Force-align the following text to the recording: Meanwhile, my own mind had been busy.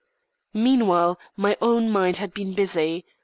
Meanwhile, 0.55 1.19
my 1.37 1.55
own 1.61 1.91
mind 1.91 2.17
had 2.17 2.33
been 2.33 2.55
busy. 2.55 3.05